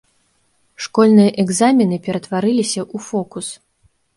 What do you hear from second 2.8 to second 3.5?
ў фокус.